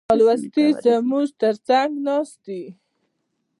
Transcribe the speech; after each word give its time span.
نالوستي 0.09 0.65
زموږ 0.83 1.27
تر 1.41 1.55
څنګ 1.67 1.89
ناست 2.07 2.37
دي. 2.45 2.63